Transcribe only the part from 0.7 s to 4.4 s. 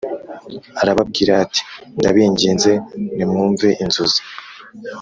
Arababwira ati ndabinginze nimwumve inzozi